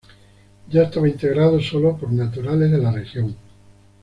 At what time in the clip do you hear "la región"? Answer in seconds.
2.79-3.35